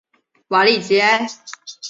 [0.47, 1.27] 瓦利吉埃。